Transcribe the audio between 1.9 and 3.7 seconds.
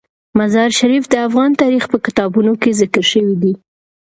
په کتابونو کې ذکر شوی دي.